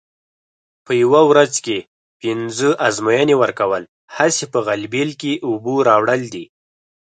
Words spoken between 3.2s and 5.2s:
ورکول هسې په غلبېل